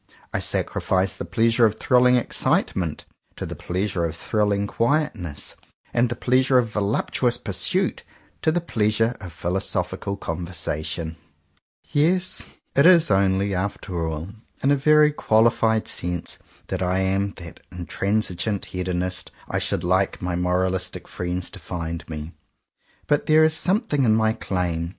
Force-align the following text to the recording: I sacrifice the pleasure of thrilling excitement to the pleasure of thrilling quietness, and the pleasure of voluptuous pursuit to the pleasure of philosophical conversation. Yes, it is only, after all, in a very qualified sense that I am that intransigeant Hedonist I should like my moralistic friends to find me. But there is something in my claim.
I 0.33 0.39
sacrifice 0.39 1.15
the 1.15 1.25
pleasure 1.25 1.67
of 1.67 1.75
thrilling 1.75 2.15
excitement 2.15 3.05
to 3.35 3.45
the 3.45 3.55
pleasure 3.55 4.03
of 4.03 4.15
thrilling 4.15 4.65
quietness, 4.65 5.55
and 5.93 6.09
the 6.09 6.15
pleasure 6.15 6.57
of 6.57 6.69
voluptuous 6.71 7.37
pursuit 7.37 8.01
to 8.41 8.51
the 8.51 8.61
pleasure 8.61 9.15
of 9.21 9.31
philosophical 9.31 10.17
conversation. 10.17 11.17
Yes, 11.91 12.47
it 12.75 12.87
is 12.87 13.11
only, 13.11 13.53
after 13.53 14.07
all, 14.09 14.29
in 14.63 14.71
a 14.71 14.75
very 14.75 15.11
qualified 15.11 15.87
sense 15.87 16.39
that 16.69 16.81
I 16.81 16.97
am 17.01 17.29
that 17.35 17.59
intransigeant 17.71 18.65
Hedonist 18.73 19.29
I 19.47 19.59
should 19.59 19.83
like 19.83 20.19
my 20.19 20.35
moralistic 20.35 21.07
friends 21.07 21.51
to 21.51 21.59
find 21.59 22.09
me. 22.09 22.31
But 23.05 23.27
there 23.27 23.43
is 23.43 23.53
something 23.53 24.01
in 24.01 24.15
my 24.15 24.33
claim. 24.33 24.89